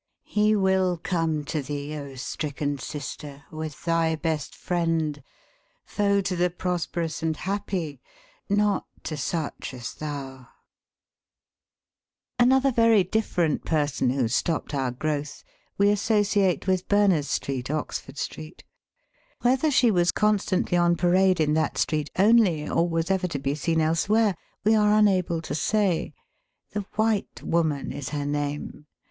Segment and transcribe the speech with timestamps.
[0.25, 5.21] He will come to thee, O stricken sister, with thy best friend—
[5.85, 8.01] foe to the prosperous and happy—
[8.49, 10.47] not to such as thou!
[12.39, 15.43] Another very different person who stopped our growth,
[15.77, 18.63] we associate with Berners Street, Oxford Street;
[19.43, 23.61] whether she was constantly on parade in that street only, or was ever to Charles
[23.61, 24.05] Dickens.] FEENCH NATIONAL DEFENCES.
[24.63, 26.15] 363 be seen elsewhere, we are unable to say.
[26.71, 28.87] The White Woman is her name.